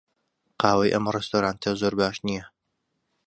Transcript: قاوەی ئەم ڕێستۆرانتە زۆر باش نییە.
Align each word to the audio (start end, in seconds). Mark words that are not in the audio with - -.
قاوەی 0.61 0.93
ئەم 0.93 1.05
ڕێستۆرانتە 1.13 1.69
زۆر 1.81 1.93
باش 1.99 2.17
نییە. 2.27 2.45